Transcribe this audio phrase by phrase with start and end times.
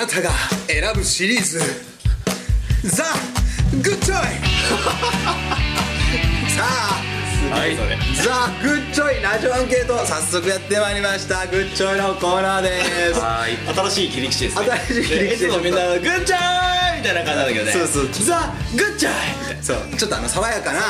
[0.00, 0.30] なたが
[0.66, 1.58] 選ぶシリーズ。
[2.84, 3.04] ザ・
[3.82, 4.16] グッチョイ。
[6.56, 7.02] さあ
[7.54, 7.76] はい。
[8.16, 9.98] ザ・グッチョイラジオアンケート。
[10.06, 11.46] 早速やってまいりました。
[11.48, 12.82] グッチョイのコーナーで
[13.14, 13.20] す。
[13.20, 13.58] はい。
[13.74, 14.66] 新しい切り口ですね。
[14.88, 16.38] 新しい切り口でみんなグッチョイ
[16.96, 17.72] みたいな感じなんだけどね。
[17.72, 18.08] そうそう。
[18.24, 19.12] ザ・グッチョイ
[19.62, 19.76] そう。
[19.98, 20.80] ちょっとあの爽やかな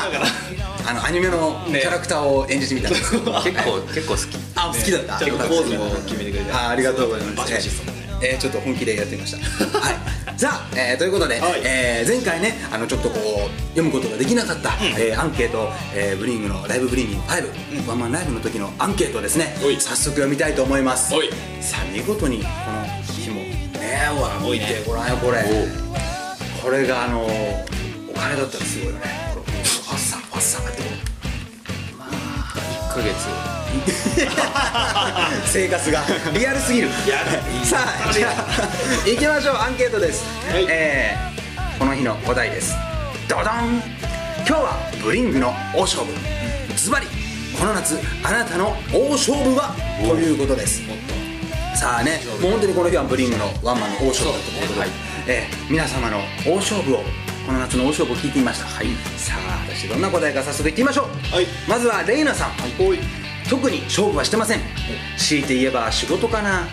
[0.87, 4.37] あのアニメのキャラクターを演じてみたんですよ結構結構好き。
[4.55, 5.19] あ好きだった。
[5.19, 9.37] ちゃんとポーズも決めてくれてあありがとうございますえーちょっと本気でやってみました。
[9.79, 10.39] はい。
[10.39, 11.61] さあ、えーということで、はい。
[11.63, 19.55] えー前回ねあのちょっとこう読むことができなかった、えーアンケート、えーブリングのライブブリング5、ワンマンライブの時のアンケートですね。
[19.79, 21.09] 早速読みたいと思います。
[21.61, 22.85] さあ見事にこの
[23.23, 23.49] 日もね
[23.81, 25.43] えほら見てごらんよこれ。
[26.61, 29.01] これがあのお金だったらすごいよね。
[29.33, 30.83] これファッサファッサってこ
[32.91, 33.09] 1ヶ月。
[33.57, 33.60] う
[35.45, 36.01] 生活が。
[36.33, 36.89] リアルすぎる。
[37.63, 38.69] さあじゃあ
[39.09, 39.55] 行きましょう。
[39.57, 40.65] アンケートです、はい。
[40.69, 41.31] えー
[41.79, 42.75] この日のお題です。
[43.27, 43.81] ドドン。
[44.47, 46.13] 今日はブリングの大勝負。
[46.75, 47.07] ズバリ
[47.57, 49.75] この夏あなたの大勝負は？
[50.07, 50.81] ということです。
[51.75, 54.33] さあねもう本当にこの日はブリングのワンマンの大勝負。
[54.33, 54.89] だということで、はい。
[55.27, 57.03] えー皆様の大勝負を
[57.47, 61.47] この夏の大勝負を聞いてみました、はい、さあ私どんな答えか早速いってみましょう、はい。
[61.67, 62.99] まずはレイナさん、おい
[63.51, 64.61] 特に勝負はしてません。
[65.17, 66.63] 強いて言えば仕事かな。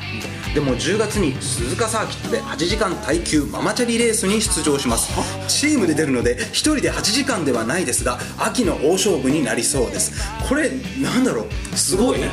[0.55, 5.13] でも10月に鈴鹿サーキットで8時間耐久ママチャリレースに出場します。
[5.49, 10.23] チームで出るので1人で8時間ではないですが秋の大勝負になりそうです。
[10.49, 10.71] これ
[11.03, 11.77] なんだろう？
[11.77, 12.31] すごいね。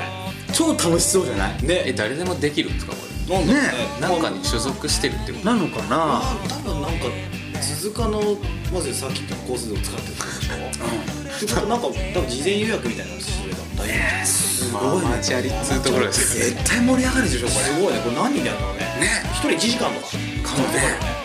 [0.53, 1.57] 超楽しそうじゃない？
[1.63, 3.35] えね誰でもできるんですかこれ？
[3.39, 3.99] なんだろうね。
[3.99, 5.45] なんかに所属してるってこと。
[5.47, 6.21] なのかな？
[6.47, 7.05] 多分なんか
[7.61, 8.37] 鈴鹿の
[8.71, 10.53] まずさっきのコースを使ってたでしょ？
[11.35, 11.89] ってことなんか多
[12.21, 13.34] 分事前予約みたいなのし
[13.85, 16.51] てたの大丈夫すまあマチャリっつうところですよね。
[16.51, 18.79] 絶対盛り上がるでしょこすごいねこれ何人でやるのね。
[18.99, 19.23] ね。
[19.31, 20.17] 一人1時間とか。
[20.17, 21.15] れかもね。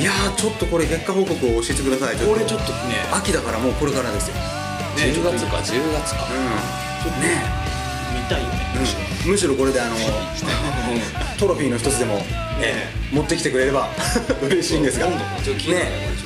[0.00, 2.16] いやーちょっとこれ結果報告を教えてください。
[2.16, 3.04] これちょっとね。
[3.12, 4.36] 秋だからもうこれからですよ。
[4.36, 5.58] ね10月か。
[5.58, 6.26] 10月か。
[6.30, 7.22] うん。
[7.22, 7.42] ね
[8.14, 8.60] 見たいよね。
[9.26, 9.94] むしろこれであの
[11.40, 13.88] トロフィーの一つでも、ね持ってきてくれれば
[14.42, 15.06] 嬉しいんですが。
[15.06, 15.20] ねね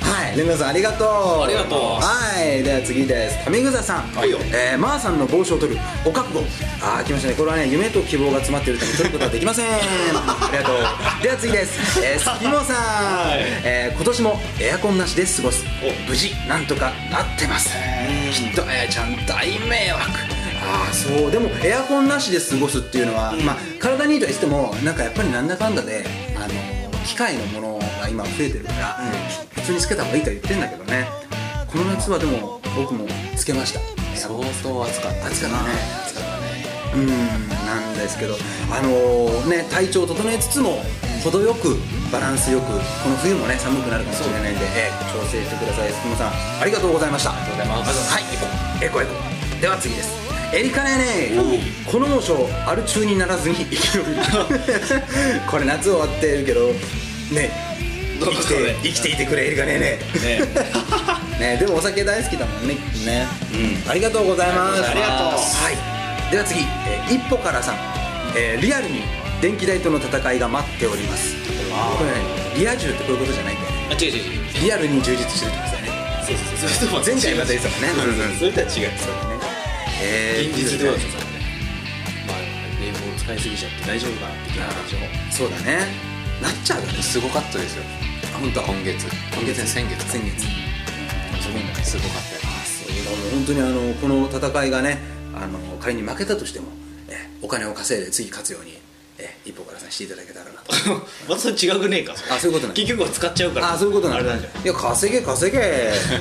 [0.01, 0.37] はい。
[0.37, 1.45] レナさんありがとう。
[1.45, 1.79] ありがとう。
[2.05, 2.63] はい。
[2.63, 3.49] では次です。
[3.49, 4.13] 上草さん。
[4.15, 4.39] はいよ。
[4.53, 6.45] えー、マーさんの帽子を取るお覚悟。
[6.83, 7.35] ああ来ましたね。
[7.35, 9.67] これはね夢と希望が詰まっているため取ることはできません。
[9.73, 11.23] ありがとう。
[11.23, 13.45] では次です、えー、スキモさん、はい。
[13.65, 16.11] えー今年もエアコンなしで過ごすお。
[16.11, 17.71] 無事なんとかなってます。
[18.33, 20.34] きっとあやちゃん大迷惑
[20.67, 21.31] ああそう。
[21.31, 26.05] でもエアコンなしで過ごすっていうのは、まあ体にいいとは言ってもなんかやっぱりなんだかんだで
[26.37, 28.99] あの機械のものが今増えてるから、
[29.55, 31.09] 普通につけた方がいいとは言ってんだけどね。
[31.71, 33.81] この夏はでも僕もつけました。
[34.15, 34.33] 相
[34.63, 35.71] 当暑かった暑かったね。
[36.07, 36.65] 暑かったね。
[36.95, 37.09] うん
[37.67, 38.37] なんですけど。
[38.71, 40.83] あのーね体調を整えつつも
[41.23, 41.77] 程よく
[42.13, 42.73] バランスよくこ
[43.11, 45.93] の冬もね寒くなるかもしれないんで、ええ調整してください。
[45.93, 46.33] すきもさん。
[46.61, 47.33] ありがとうございました。
[47.33, 48.13] ありがとうございます。
[48.13, 48.23] はい。
[48.83, 50.24] エコエコエコでは次です
[50.55, 51.41] エリカねね。
[51.91, 54.05] この猛暑アル中にならずに生きる。
[55.51, 56.69] これ夏終わってるけど
[57.33, 57.51] ね。
[58.21, 59.81] 生きて生きていてくれエリカねね。
[59.81, 59.99] ね。
[61.41, 64.83] ねでもお酒大好きだもんねね、うん、ありがとうございます。
[64.85, 65.71] ありがとうは
[66.29, 66.31] い。
[66.31, 67.75] では次、えー一歩からさん、
[68.37, 69.03] えーリアルに
[69.41, 71.35] 電気代との戦いが待っております。
[71.35, 72.17] これね
[72.57, 73.77] リア充ってこういうことじゃないんだよね。
[73.91, 74.63] あ違う違う違う。
[74.63, 75.93] リアルに充実してるってことだよね。
[76.25, 76.71] そうそうそう。
[76.71, 78.37] それとは前回また言ってたもんね。
[78.39, 78.71] それとは違う。
[78.71, 78.85] そう
[79.23, 79.34] だね
[80.03, 80.51] えー。
[80.51, 81.25] 現実ではちょっとね。
[82.27, 82.39] まあ
[82.81, 84.99] 冷房使いすぎちゃって大丈夫かなって気がしょ。
[85.31, 86.15] そうだね。
[86.43, 87.85] なっちゃうよねすごかったですよ
[88.35, 89.07] あ本当今月。
[89.07, 90.13] 今月先月か。
[90.13, 90.45] 先月。
[90.45, 94.99] すごかったすごかったよもう本当にあのこの戦いがね
[95.35, 96.67] あの仮に負けたとしても
[97.09, 98.81] えお金を稼いで次勝つようにえ
[99.45, 100.73] 一歩からさしていただけたらなと。
[101.29, 102.15] またそれ違くねえか？
[102.31, 102.75] あそういうことなんだ。
[102.75, 103.73] 結局は使っちゃうから。
[103.73, 104.67] あそういうことなあれなんじゃい？
[104.69, 105.59] や稼げ稼げ。
[105.59, 105.63] ん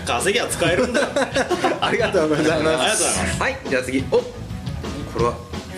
[0.06, 1.08] 稼ぎ は使えるんだよ。
[1.82, 2.54] ありがとうございます。
[2.54, 3.42] ありがとうございます。
[3.42, 4.04] はいじゃあ次。
[4.12, 4.26] おこ
[5.20, 5.34] れは？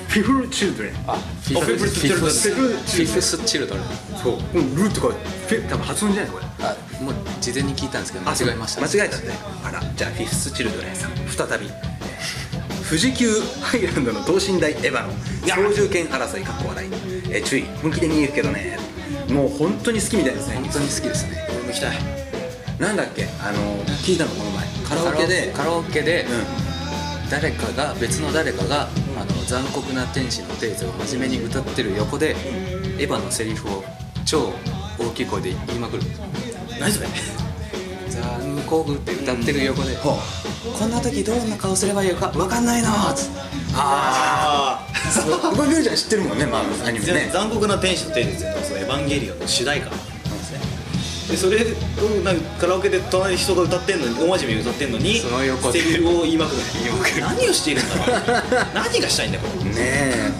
[0.07, 0.93] フィフルチルドレン。
[1.07, 2.35] あフィフィフスチルドレン。
[2.35, 3.83] フィフスチルドレン。
[4.23, 4.57] そう。
[4.57, 5.15] うんルーってこれ。
[5.47, 6.45] フィ多分発音じゃないこれ。
[6.65, 8.81] あもう事前に聞いたんですけど間違えました。
[8.81, 9.31] 間違えたんで
[9.63, 9.83] あら。
[9.95, 11.11] じゃあフィフスチルドレンさん。
[11.49, 11.69] 再び。
[12.87, 15.13] 富士急ハイランドの等身大エヴァの
[15.47, 16.89] 操縦権争いかっこ笑い
[17.37, 17.63] え注意。
[17.81, 18.77] 本気で見に行くけどね。
[19.29, 20.55] もう本当に好きみたいですね。
[20.55, 21.45] 本当に好きですね。
[21.49, 21.97] 俺も行きたい。
[22.79, 23.27] なんだっけ？
[23.41, 24.67] あの聞いたのこの前。
[24.87, 25.51] カラオケで。
[25.53, 26.27] カラオケでう
[27.29, 28.87] 誰かが別の誰かが
[29.17, 32.35] あの残酷な天使のテーゼを真面目に歌ってる横で
[32.99, 33.83] エヴァのセリフを
[34.25, 34.53] 超
[34.99, 36.03] 大きい声で言いまくる。
[36.79, 37.07] 何それ？
[38.09, 40.17] 残酷って歌ってる横で、んは
[40.79, 43.39] こんな時どんな顔すればいいか分かんないのつって。
[43.75, 44.79] あ
[45.55, 47.29] これみゆちゃん知ってるもんねまあアニメね。
[47.31, 50.05] 残酷な天使のテーゼとそのエヴァンゲリオンの主題歌なんで
[50.43, 50.59] すね。
[51.29, 55.79] でそれをなんかカラオケで隣に人が歌ってんのに大真面目に歌ってんのにその横で。
[55.79, 56.61] セリフを言いまくる。
[57.21, 58.67] 何をしているんだろう。
[58.73, 59.71] 何がしたいんだよこれ。
[59.71, 60.31] ねえ。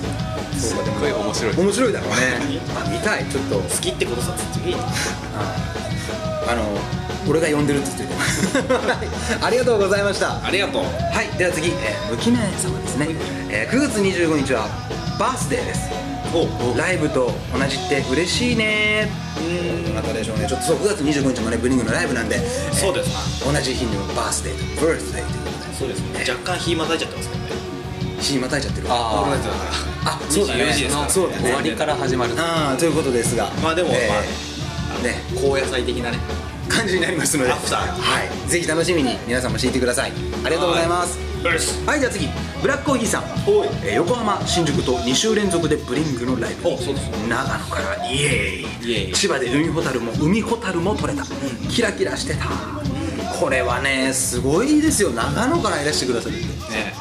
[0.57, 1.53] すっごい面白い。
[1.55, 2.15] 面白いだろうね。
[2.75, 3.59] あ見たいちょっと。
[3.59, 6.77] 好きってことさつっていいあの
[7.27, 8.15] 俺が呼んでるって言って
[9.41, 10.43] ありがとうございました。
[10.45, 10.83] ありがとう。
[10.83, 13.07] はいでは次、えー、無記名様ですね、
[13.49, 14.67] えー9月25日は
[15.19, 15.89] バースデーです。
[16.33, 19.07] おライブと同じって嬉しいね。
[19.37, 19.41] う
[19.81, 19.85] ん。
[19.85, 20.47] どなたでしょうね。
[20.47, 22.37] ちょっとそう9月25日もねブリングのライブなんで
[22.73, 25.73] そうですな同じ日にもバースデーとバースデーということで。
[25.75, 26.25] そうですね。
[26.29, 27.51] 若干日またいちゃってますけどね。
[28.19, 29.23] 日またいちゃってるあ
[30.05, 30.63] あそうだね。
[30.65, 31.01] 24時ですか。
[31.03, 31.43] らそうだね。
[31.43, 33.49] 終わりから始まるああということですが。
[33.63, 34.93] まあでも、えー。
[34.93, 35.15] まあね。
[35.35, 36.19] 高野菜的なね
[36.75, 37.51] 感じになりますので。
[37.51, 38.49] はい。
[38.49, 40.11] ぜひ楽しみに皆さんも知ってください。
[40.43, 41.17] ありがとうございます。
[41.85, 41.99] はい。
[41.99, 42.27] じゃあ次。
[42.61, 43.23] ブラックコーヒーさん。
[43.83, 46.69] えー横浜新宿と2週連続でブリングのライブ。
[46.69, 49.13] 長野からイエーイ。
[49.13, 51.25] 千葉で海ホタルも海ホタルも取れた。
[51.69, 52.45] キラキラしてた。
[53.39, 55.11] これはねすごいですよ。
[55.11, 56.45] 長野からいらしてくださるって。
[56.71, 56.93] ね。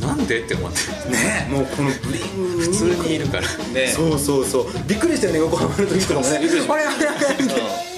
[0.00, 0.78] なんでって思って
[1.10, 1.48] ね。
[1.50, 3.42] もうこのブリング普通にいるから。
[3.42, 3.88] ね。
[3.88, 4.66] そうそうそう。
[4.86, 6.36] びっくりしたよね横浜の時とかもね。
[6.36, 7.97] あれあれあれ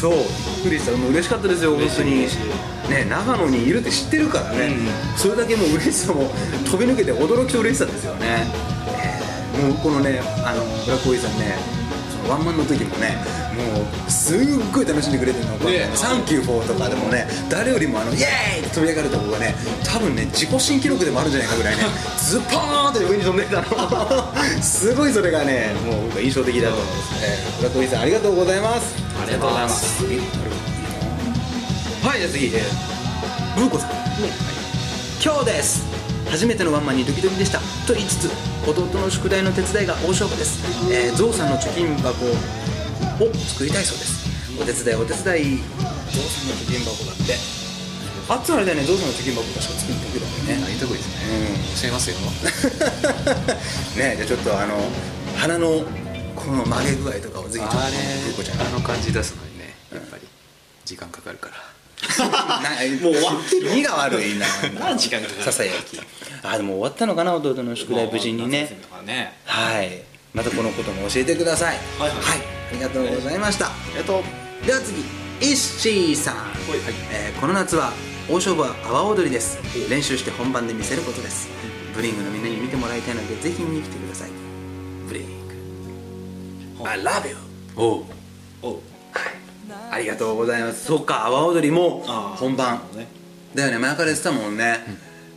[0.00, 0.24] そうびっ
[0.64, 0.96] くりした。
[0.96, 2.10] もう嬉しかったですよ本当に。
[2.88, 4.74] ね長野にいるって知ってるからね、
[5.16, 6.28] それだけもう嬉しさも
[6.64, 8.46] 飛び抜けて驚きと嬉しさですよね、
[8.88, 9.30] えー
[9.60, 11.54] もうこのねあのブラックオイさんね
[12.10, 13.18] そのワンマンの時もね
[13.54, 14.38] もうすっ
[14.72, 15.90] ごい楽しんでくれてるのが、ね。
[15.94, 19.54] サンキューフォーとかでもね誰よりもあのイエーイって飛び上がるとこがね
[19.84, 21.82] 多分ね自己新記録でもあるんじゃないかぐらいね
[22.18, 24.32] ズポーンって上に飛んでたの。
[24.62, 30.04] すごいそれがねもう僕は印象的だと思います、えーブラックオイさんありがとうございますありがとうございます。
[32.02, 33.90] はいじゃあ次、えー、ブーコさん、
[35.22, 35.84] 今日です。
[36.30, 37.58] 初めてのワンマンにドキドキでした。
[37.86, 38.30] と言いつつ
[38.66, 44.24] 弟の宿題の手伝いが大勝負です、えー、ゾウさんの貯金箱を作りたいそうです。
[44.56, 45.60] お手伝いお手伝い。
[45.60, 47.36] ゾウさんの貯金箱だって。
[48.30, 48.84] あっつあれだよね。
[48.84, 50.64] ゾウさんの貯金箱確か作る時だよね。
[50.64, 51.60] ああいうとこですね。
[51.82, 52.16] 教えますよ。
[54.00, 54.80] ねじゃあちょっとあの
[55.36, 55.84] 鼻の
[56.40, 60.22] この曲げ具合とかをぜひちょっとちゃんあの感じ出すのにねやっぱり
[60.84, 61.54] 時間かかるから。
[62.18, 62.70] な
[63.02, 64.46] もう終わってる気味が悪いな
[64.80, 65.28] 何時間か。
[65.28, 66.00] かるささやき。
[66.42, 68.78] あでも終わったのかな弟の宿題無事にね。
[69.04, 69.38] ね。
[69.44, 70.02] はい。
[70.32, 71.78] またこのことも教えてください。
[71.98, 72.18] はいはい。
[72.70, 73.66] ありがとうございました。
[73.66, 74.22] ありがと
[74.62, 74.66] う。
[74.66, 75.00] では次
[75.40, 76.36] イッシーさん、
[77.10, 77.92] えーこの夏は
[78.28, 79.58] 大勝負は阿波踊りです。
[79.88, 81.48] 練習して本番で見せることです。
[81.94, 84.30] ブリングのみんなに見てもらいたいのでぜひ見に来てください。
[85.08, 85.39] ブリング
[86.84, 87.36] I love you.
[87.76, 88.04] おう。
[88.62, 88.78] おう。
[89.90, 90.86] ありがとうございます。
[90.86, 92.04] そうか阿波踊りも
[92.36, 92.80] 本番。
[92.94, 93.20] ね。
[93.54, 94.78] だよね前から言ってたもんね、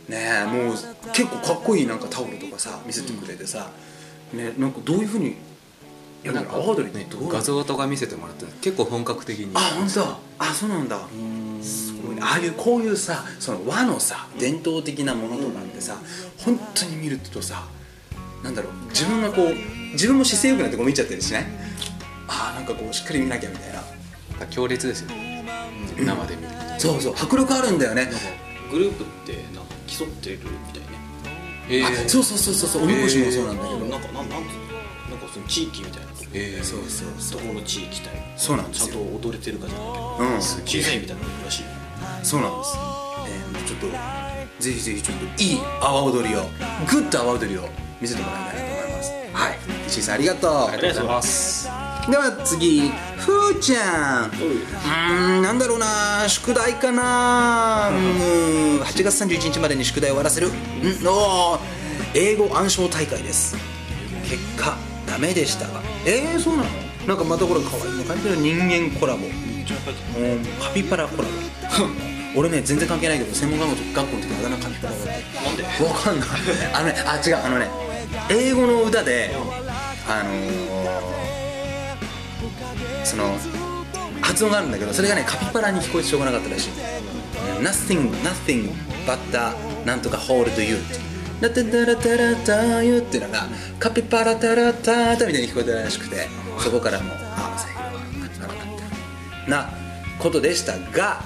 [0.08, 0.76] ねえもう
[1.12, 3.70] 結構かっこいいなんかタオルとかさ見せてくれてさ、
[4.32, 5.36] ねなんかどういうふうに
[6.22, 9.50] やるの阿波踊りってねどうなの画像とか見せてもらって結構本格的に。
[9.54, 10.00] あ本当？
[10.00, 11.00] だあそうなんだ。
[11.62, 12.22] すごいね。
[12.22, 15.96] ああいうこういうさその和のさ伝統的なものとかってさ
[16.38, 17.64] 本当に見るとさ
[18.44, 21.46] なんだろう自分がこう自分も姿勢よくなってこう見ちゃったりしない？
[22.28, 23.82] ああなんかこうしっかり見なきゃみたいな。
[24.50, 25.44] 強烈ですよね。
[25.96, 26.48] 生で見る。
[26.78, 27.14] そうそう。
[27.14, 28.10] 迫力あるんだよね。
[28.70, 30.88] グループってなんか競ってるみたいね
[31.68, 32.82] えあそうそうそうそうそう。
[32.82, 34.58] おみこしもそうなんだけど、なんかなんなんつう
[35.10, 36.64] のなんかその地域みたいなえー。
[36.64, 37.40] そうそうそう。
[37.42, 39.94] どこの地域対そうなんですちゃんよと踊れてるかじゃないうん。
[39.94, 41.64] けど小さいみたいなのらしい。
[42.22, 43.86] そうなんです、えーちょっと
[44.60, 46.42] ぜひぜひちょっといい阿波踊りを
[46.90, 47.68] グッと阿波踊りを
[48.00, 49.10] 見せてもらいたいなと思います。
[49.32, 50.52] はい石井さんありがとう。
[50.70, 51.68] ありがとうございます。
[52.10, 54.30] では次ふーちゃん。
[54.30, 57.90] うーんなんだろうな宿題かな。
[57.90, 60.48] うん8月31日までに宿題を終わらせる。
[60.48, 60.54] うん
[61.08, 61.60] おー。
[62.14, 63.56] 英語暗唱大会です。
[64.28, 64.76] 結果
[65.06, 65.80] ダメでしたが。
[66.06, 66.68] えー、そうなの？
[67.06, 68.18] なんかまたこれ可愛いの書い？
[68.18, 69.26] てる人間コラボ。
[69.26, 71.34] うんカピバラコラボ。
[72.36, 75.08] 俺ね全然関係ないけど専門学校学校の時あだ名カピバラだって
[75.44, 76.28] なんでわかんない。
[76.74, 77.36] あのねあ違う。
[77.44, 77.68] あのね
[78.28, 79.34] 英語の歌で
[80.06, 80.34] あのー、
[83.04, 83.36] その
[84.20, 86.70] 発音があるんだけどそれがねカピバラに聞こえてしょうがなかったらしい。
[87.60, 88.72] Nothing, nothing
[89.06, 89.38] but the
[89.86, 90.78] なんとか hold you
[91.40, 93.46] ラタタラタラタユっていうのが
[93.78, 97.90] カピバラタラタタみたいに聞こえたらしくてそこからもうあ最後は
[98.22, 98.62] カピバラだっ
[99.44, 99.50] た。
[99.50, 99.70] な
[100.18, 101.22] ことでしたが、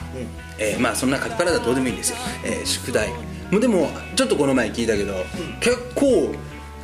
[0.59, 3.11] えーまあそんなカピバラだとどうでもいいんですよ、えー宿題。
[3.51, 5.25] でもちょっとこの前聞いたけど、
[5.61, 6.35] 結構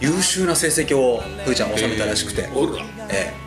[0.01, 2.85] 優秀な成績をふーちゃん収めたらしくて、おるわ。
[3.11, 3.45] えー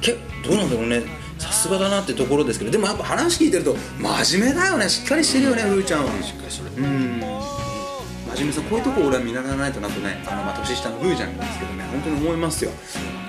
[0.00, 0.12] け
[0.46, 1.02] どうなんだろうね。
[1.38, 4.88] さすがだなってところですけどでもやっぱ話聞いてると真面目だよね。
[4.88, 6.12] しっかりしてるよねふーちゃんは。
[6.12, 7.20] うん。
[7.20, 12.70] 真はじめさんこういうとこ俺は見習わないとなとねあの、まあ、年下のふーちゃんなんですけどね本当に思いますよ。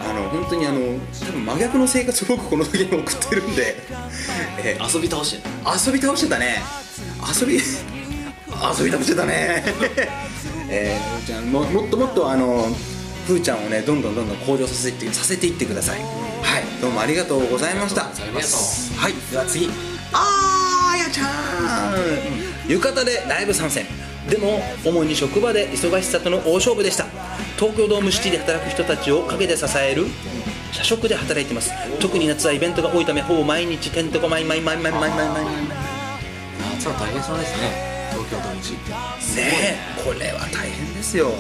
[0.01, 0.79] あの本当にあの
[1.25, 3.75] 多分真逆の生活を僕この時に送ってるんで、
[4.63, 5.47] えー遊び倒して
[5.87, 6.61] 遊び倒してたね。
[7.39, 9.63] 遊び 遊び倒してたね
[10.69, 12.65] えー、ふーちゃんももっともっとあの
[13.27, 15.99] ふーちゃんをねどんどんどんどん向上させてさせていってください。
[15.99, 16.63] はい。
[16.81, 18.05] どうもありがとうございました。
[18.05, 19.13] ありがとうはい。
[19.31, 19.69] では次。
[20.13, 21.25] あーやちゃ
[22.67, 22.71] ん。
[22.71, 23.85] 浴衣でライブ参戦。
[24.29, 27.05] でも主に職場で忙しさとの大勝負でした。
[27.57, 30.07] 東京ドームシティで働く人たちを陰で支える
[30.71, 31.71] 社食で働いています。
[31.99, 35.45] 特に夏はイベントが多いためほぼ毎日てんてこまいまいまいまいまいまいまいまい
[36.75, 37.94] 夏は大変そうですね東
[38.29, 41.31] 京ドームシティねえこれは大変ですよ。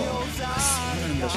[0.41, 1.27] あそうなんだ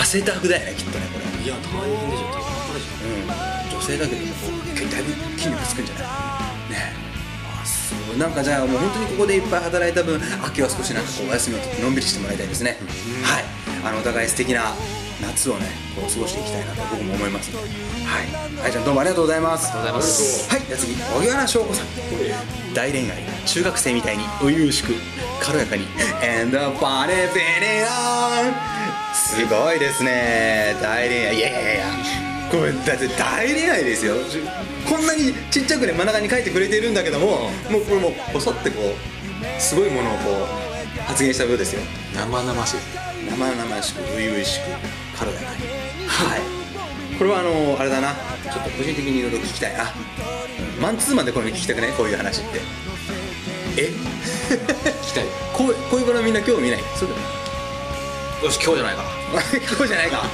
[0.00, 1.44] 汗だくだよねきっとねこれ。
[1.44, 2.24] いや大変でしょ。
[2.26, 3.34] 大変だ
[3.66, 6.04] うん、女性だけどもこうだいぶ筋力つくんじゃない？
[6.04, 6.92] ね
[7.62, 8.16] あそう。
[8.18, 12.78] なんかじゃあもう本当にここでいっぱい働いた分秋は少しなんかこうお休みを取ってのんびりしてもらいたいですね、
[13.24, 13.44] はい。
[13.84, 14.74] あのお互い素敵な
[15.22, 17.50] 夏をねこう過ごしていきたいなと僕も思います。
[17.52, 17.68] ので
[18.06, 18.26] はい。
[18.62, 19.66] はいちゃんどうもありがとうございます。
[19.72, 20.50] ありがとうございます。
[20.50, 21.86] はいじゃあ次荻原翔子さん。
[22.74, 24.94] 大恋愛中学生みたいに初々しく
[25.42, 25.86] 軽やかに
[26.22, 27.28] 「And the party
[27.84, 28.54] on」
[29.14, 30.76] すごいですね。
[30.80, 31.36] 大恋愛。
[31.36, 31.84] いやいやいや
[32.50, 34.14] これだって大恋愛ですよ。
[34.88, 41.80] こんなにちっちゃくね真ん中に書いてくれているんだけども、もうこれもうポソってこうすごいものをこう発言したようですよ。
[42.14, 42.76] 生々しい。
[43.28, 45.66] 生々しく初々しく軽やかに。
[45.68, 45.75] はい
[47.18, 48.12] これはあのあれだな。
[48.12, 49.74] ちょっと個人的にいろいろ聞きたい。
[49.74, 49.92] な
[50.80, 52.60] マンツーマンでこういうの聞きたくねこういう話って。
[53.78, 53.88] え？
[53.88, 55.24] 聞きたい。
[55.54, 56.80] こうこういう場のみんな興味ない？
[56.94, 57.20] そうだよ。
[58.44, 59.04] よし今日じゃないか。
[59.78, 60.24] こうじゃないか。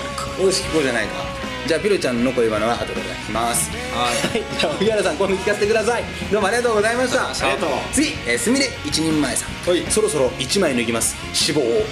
[0.43, 3.71] よしこうじゃないかじゃあピロちゃんの恋バナは後で聞きます。
[3.95, 4.43] はい。
[4.59, 6.03] じゃあ荻原さん今度聞かせてください。
[6.31, 7.29] どうもありがとうございました。
[7.29, 9.83] ありがとう次えーすみれ一人前さん、はい。
[9.89, 11.15] そろそろ1枚脱ぎます。
[11.31, 11.85] 脂肪を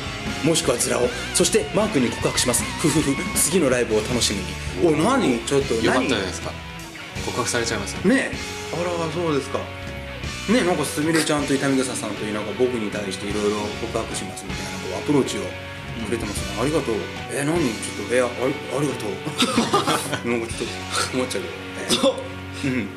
[0.45, 2.65] もしくは面をそしてマークに告白します。
[2.81, 3.39] ふふふ。
[3.39, 4.97] 次のライブを楽しみに。
[4.97, 5.39] おい何？
[5.47, 6.51] ちょっとよかった何じゃないですか。
[7.25, 8.11] 告白されちゃいますよ。
[8.11, 8.37] ねえ。
[8.75, 9.59] あらそうですか。
[9.59, 9.65] ね
[10.63, 15.43] えなんかすみれちゃんと痛み草さんというなんか僕に対していろいろ告白しますみたいなこうアプローチを
[16.07, 16.95] くれてますね、ありがとう。
[17.33, 17.57] え何？
[17.59, 19.07] ちょっとえありありがと
[20.27, 20.29] う。
[20.31, 20.69] なんかちょっ
[21.11, 21.43] と思っちゃう
[21.91, 22.17] けど、
[22.65, 22.71] えう。
[22.71, 22.89] ん。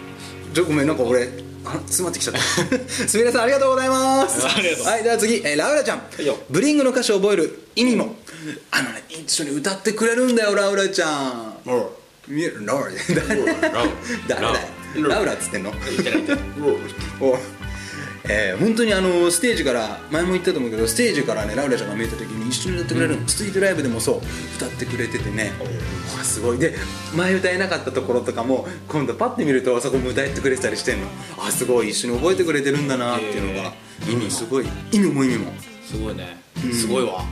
[0.53, 1.29] じゃごめんなんか俺
[1.65, 2.39] あ詰まってきちゃった。
[3.07, 4.45] すみれさんありがとうございます。
[4.45, 6.01] ありがとうはいでは次、えーラウラちゃん、
[6.49, 8.15] ブリングの歌詞を覚える意味も。
[8.71, 11.55] あのね一緒に歌ってくれるんだよラウラちゃん。
[12.27, 12.65] 見える？
[12.65, 12.91] ラウラ。
[14.27, 14.51] 誰だ
[14.95, 15.33] よラウラ。
[15.35, 15.71] っつってんの？
[17.21, 17.37] お
[18.25, 24.17] えー本当にあのステージから前も言ったと思うけどステージからねラウラちゃんが見えた時に一緒に歌ってくれるの、ストリートライブでもそう
[24.55, 25.51] 歌ってくれててね。
[26.17, 26.57] わすごい。
[26.57, 26.75] で
[27.15, 31.07] 前歌えなかったところとかも今度パッて見るとあそこも歌ってくれてたりしてんの。
[31.39, 31.89] あすごい。
[31.89, 33.73] 一緒に覚えてくれてるんだなっていうのが、
[34.09, 34.65] 意味すごい。
[34.91, 35.51] 意味も意味も。
[35.85, 36.37] すごいね。
[36.71, 37.19] すごいわ。
[37.19, 37.25] こ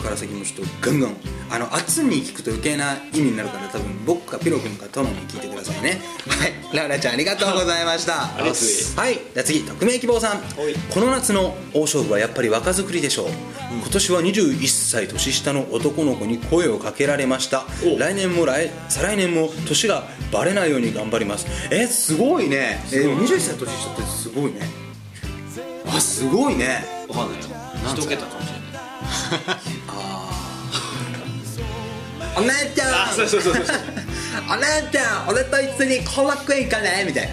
[0.00, 1.16] れから先もちょっとガンガン
[1.50, 6.00] あの熱に聞くと余計な意味になるから多分僕かピロ君かともに聞いてくださいね。
[6.28, 6.76] はい。
[6.76, 8.24] ラウラちゃんありがとうございました。
[8.24, 9.14] ありがとうはい。
[9.14, 10.40] じゃあ次匿名希望さん。
[10.40, 10.74] はい。
[10.92, 13.28] この夏の大勝負はやっぱり若作りでしょう、
[13.72, 17.64] 今年は21歳年下の男の子に声をかけられました。
[17.84, 21.46] お来年も来再来年も年がバレないように頑張ります。
[21.70, 22.80] えすごいね。
[22.92, 24.60] え21歳年下ってすごいね。
[25.86, 26.84] あすごいね。
[27.08, 27.46] わかんないよ。
[27.96, 28.59] 一桁かもしれない
[32.36, 32.94] お姉ちゃん。
[32.94, 33.64] あそうそうそうそう。
[34.50, 37.04] お姉ちゃん俺と一緒に後楽園行かね？
[37.06, 37.28] みたい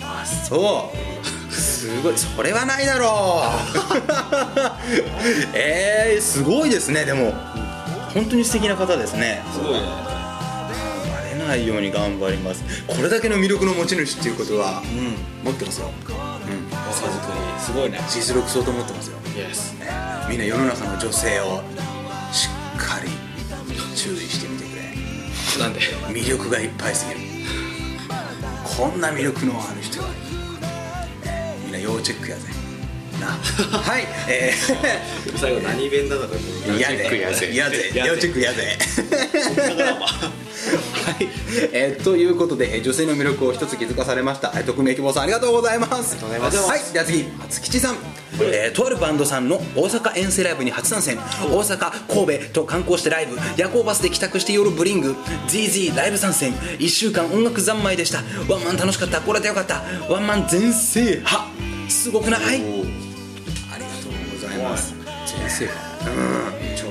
[0.00, 0.22] な。
[0.22, 1.54] あそう。
[1.54, 2.18] すごい。
[2.18, 3.50] それはないだろう。
[5.54, 7.32] えー、すごいですねでも。
[8.14, 9.42] 本当に素敵な方ですね。
[9.52, 9.80] すごいね。
[9.80, 12.64] バレないように頑張ります。
[12.86, 14.82] これだけの魅力の持ち主っていうことは、
[15.44, 16.14] 持ってますよ、うん、
[16.90, 18.00] 若作りすごいね。
[18.08, 19.86] 実力相当持ってますよ、イエスね、
[20.28, 21.62] みんな世の中の女性を
[22.32, 23.08] しっかり
[23.96, 24.80] 注意してみてくれ。
[25.64, 25.80] なんで？
[26.08, 27.20] 魅力がいっぱいすぎる。
[28.64, 30.16] こんな魅力のある人がいる
[31.64, 32.42] みんな要チェックやぜ。
[33.20, 33.26] な。
[33.78, 34.06] はい。
[34.28, 34.54] え
[35.36, 37.46] 最後何弁だったかー、や要チェックやぜ。
[37.46, 38.78] ぜやぜやぜ要チェックやぜ
[40.60, 41.28] はい、
[41.72, 45.92] えーということで、えー女性の魅力を一つ気づかされました、えー匿名希望さんありがとうございます。
[45.92, 46.56] ありがとうございます。
[46.70, 46.92] はい。
[46.92, 47.96] では次松吉さん、
[48.42, 51.16] えーとあるバンドさんの大阪遠征ライブに初参戦。
[51.16, 53.36] 大阪神戸と観光してライブ。
[53.56, 55.16] 夜行バスで帰宅して夜ブリング。
[55.48, 56.52] ZZ ライブ参戦。
[56.78, 58.18] 1週間音楽三昧でした。
[58.52, 59.20] ワンマン楽しかった。
[59.20, 59.82] これでよかった。
[60.08, 61.44] ワンマン全制覇。
[61.88, 62.40] すごくない？
[62.42, 62.66] ありが
[64.02, 64.94] とうございます。
[65.26, 66.89] 先生うん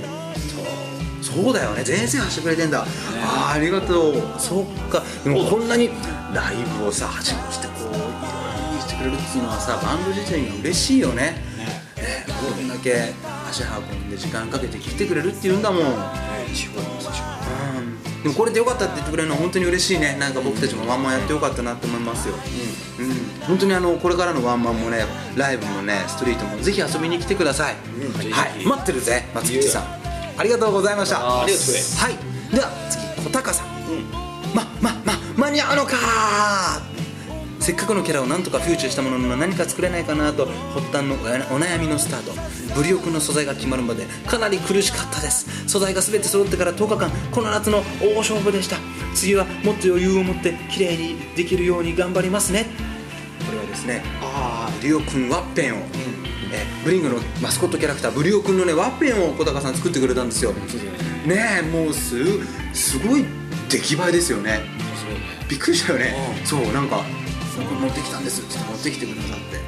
[1.33, 1.83] そうだよね。
[1.83, 2.85] 全線走ってくれてんだ、
[3.23, 4.15] あーありがとう。
[4.37, 5.03] そっか。
[5.23, 5.89] でもこんなに
[6.33, 11.35] ライブをさはじめしてこういろいろにしてくれるっていうのはさバンド自体が嬉しいよね。
[11.57, 11.65] ね。
[11.97, 12.25] ね。
[12.27, 13.13] これだけ
[13.49, 15.93] 足運んで時間かけて来てくれるっていうんだもん、うん、
[16.53, 17.09] 地方の人
[18.23, 20.17] でもこれでよかったって言ってくれるのは本当に嬉しいね。
[20.19, 22.35] なんか僕たちもワンマンやってよかったなって思いますよ。
[22.35, 25.05] うん、本当にあのこれからのワンマンもね
[25.37, 28.31] ライブもねストリートもぜひ遊びに来てください、うん。
[28.31, 28.65] はい。
[28.65, 29.98] 待ってるぜ松吉さん
[30.39, 31.41] ありがとうございました。
[31.41, 32.55] ありがとうはい。
[32.55, 33.67] では次小高さん、
[34.55, 35.97] ままま間に合うのか。
[37.59, 41.17] せっかくのキャラをなんとかフューチャーしたものの何か作れないかなと発端のお
[41.59, 42.31] 悩みのスタート。
[42.73, 45.67] ブリオくんの素材が決まるまでかなり苦しかったです。
[45.67, 48.77] 素材が全て揃ってから10日間この夏の大勝負でした。
[49.13, 52.65] 次はもっと余裕を持って綺麗にできるように頑張りますね
[53.49, 60.51] これはですねあブリオくんワッペンを、えーブリングのマスコットキャラクターブリオくんのねワッペンを小高さん作ってくれたんですよ。
[60.53, 61.35] ね。
[61.35, 62.15] ねえもうす
[62.73, 63.25] すごい
[63.69, 64.61] 出来栄えですよね。
[65.49, 66.15] びっくりしたよね。
[66.39, 66.45] うん。
[66.45, 67.03] そうなんか
[67.57, 69.59] 「僕持ってきたんです」って持ってきてくださって。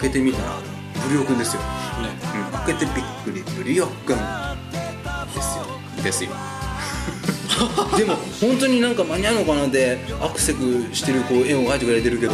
[0.00, 0.58] 開けてみたら
[1.06, 1.68] ブリオくんですよ、ね。
[2.34, 4.22] うん、開けてびっくりブリオくんで
[5.40, 5.66] すよ。
[6.02, 6.30] ですよ。
[7.96, 12.32] でも本当になんか間に合うのかなってアクセクしてるこう絵を描いてくれてるけど、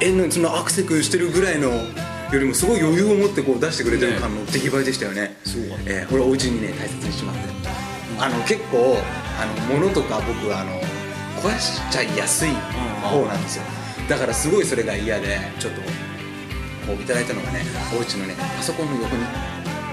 [0.00, 1.84] 絵のそのアクセクしてるぐらいのよ
[2.32, 5.36] りもすごい余裕を持ってこう出してくれてる感の出来栄えでしたよね。
[5.44, 5.76] そうだ。
[5.78, 7.40] ねえーこれお家にね大切にしまって
[8.18, 8.98] あの結構
[9.40, 10.72] あの物とか僕あの
[11.40, 12.50] 壊しちゃいやすい
[13.02, 13.64] 方なんですよ。
[14.08, 15.86] だからすごいそれが嫌でちょっとこ
[16.98, 17.62] ういただいたのがね
[17.96, 19.24] お家のねパソコンの横に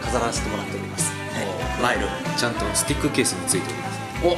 [0.02, 1.42] 飾らせてもらっております、は
[1.80, 2.08] い、マイル。
[2.38, 4.00] ちゃんとスティックケースについております。
[4.24, 4.38] お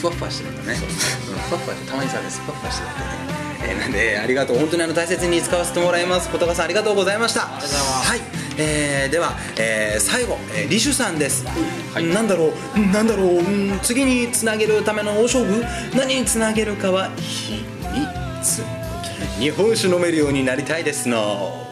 [0.00, 0.78] ふわふわしてるんだね。
[0.78, 3.40] うんふわふわしてたまにさですふわふわしてるんだね。
[3.62, 4.58] えーなんでありがとう。
[4.58, 6.30] 本当にあの大切に使わせてもらいます。
[6.30, 7.42] 小高さんありがとうございました。
[7.42, 8.20] はい、
[8.56, 11.44] えーでは、えー最後、えー、リシュさんです、
[11.92, 12.04] はい。
[12.06, 12.78] なんだろう。
[12.92, 13.38] なんだろう。
[13.38, 15.62] うん次につなげるための大勝負。
[15.94, 17.62] 何につなげるかは秘
[18.40, 18.62] 密。
[19.38, 21.66] 日本酒飲めるようになりたいですの。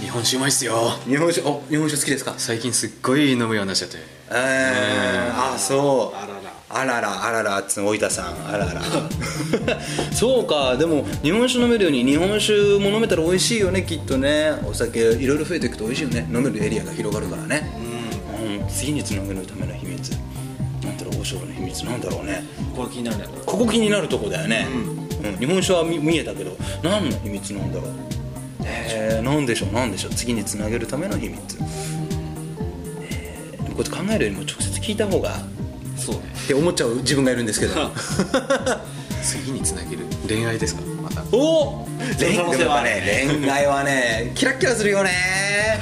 [0.00, 0.98] 日本酒うまいっすよ。
[1.06, 2.34] 日本酒お日本酒好きですか？
[2.36, 3.98] 最近すっごい飲むようになっちゃって。
[4.30, 6.16] えー、あそう。
[6.16, 6.26] あ
[6.74, 8.48] あららあららっつ大分さん。
[8.48, 8.80] あらら。
[10.12, 10.76] そうか。
[10.78, 14.52] でも日本酒飲めるように日本酒も飲めたら美味しいよねきっとね。
[14.64, 16.26] お酒いろいろ増えていくと美味しいよね。
[16.32, 17.70] 飲めるエリアが広がるからね。
[18.60, 18.68] うん。
[18.68, 20.10] 次につなげるための秘密。
[20.82, 22.42] なんだろう大勝負の秘密なんだろうね。
[22.74, 23.24] これ気になるね。
[23.44, 24.66] ここ気になるとこだよね、
[25.22, 25.36] うん。
[25.38, 27.90] 日本酒は見見えたけど何の秘密なんだろう。
[28.64, 30.12] えー、なんでしょうなんでしょう。
[30.12, 31.38] 次につなげるための秘密。
[33.02, 35.51] えー、こうやって考えるよりも直接聞いた方が
[36.06, 36.22] そうね。
[36.44, 37.74] って思っちゃう自分がいるんですけど。
[39.22, 40.82] 次につなげる恋愛ですか？
[41.02, 41.22] また。
[41.32, 41.86] お
[42.18, 43.28] 恋その可能性はね。
[43.40, 45.10] 恋愛はねキラッキラするよね。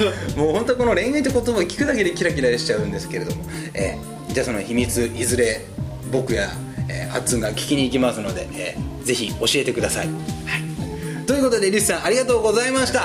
[0.36, 5.60] もう本当この恋愛って言葉を聞くだけでキラキラしちゃうんですけれども、えーじゃあその秘密いずれ
[6.12, 6.48] 僕や、
[6.88, 10.14] えー、ハッツンが聞きに行きますので、えーぜひ教えてください、はい
[10.59, 10.59] と
[11.40, 13.00] いうことでリスさんありがとうございました。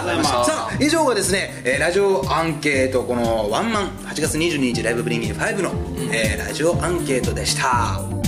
[0.46, 5.72] さあ以上がですね、えーラジオアンケートこのワンマン8月22日ライブブリンギン5の、
[6.12, 8.25] えーラジオアンケートでした